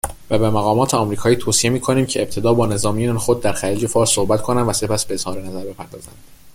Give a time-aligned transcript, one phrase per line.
[0.31, 4.41] وبه مقامات آمریکایی توصیه می کنیم که ابتدا با نظامیان خود در خلیج فارس صحبت
[4.41, 6.15] کنند و سپس به اظهار نظر بپردازند